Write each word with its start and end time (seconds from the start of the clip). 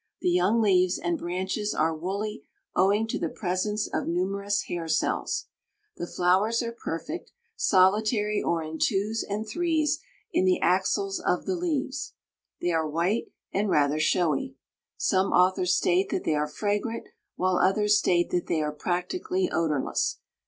The 0.21 0.29
young 0.31 0.61
leaves 0.63 0.97
and 0.97 1.15
branches 1.19 1.75
are 1.75 1.93
woolly 1.93 2.43
owing 2.75 3.05
to 3.05 3.19
the 3.19 3.29
presence 3.29 3.85
of 3.87 4.07
numerous 4.07 4.63
hair 4.63 4.87
cells. 4.87 5.45
The 5.97 6.07
flowers 6.07 6.63
are 6.63 6.71
perfect, 6.71 7.31
solitary 7.55 8.41
or 8.41 8.63
in 8.63 8.79
twos 8.79 9.21
and 9.21 9.47
threes 9.47 9.99
in 10.31 10.45
the 10.45 10.59
axils 10.59 11.19
of 11.19 11.45
the 11.45 11.53
leaves. 11.55 12.15
They 12.61 12.71
are 12.71 12.89
white 12.89 13.27
and 13.53 13.69
rather 13.69 13.99
showy. 13.99 14.55
Some 14.97 15.33
authors 15.33 15.75
state 15.75 16.09
that 16.09 16.23
they 16.23 16.33
are 16.33 16.47
fragrant, 16.47 17.07
while 17.35 17.57
others 17.59 17.99
state 17.99 18.31
that 18.31 18.47
they 18.47 18.63
are 18.63 18.71
practically 18.73 19.51
odorless. 19.51 20.17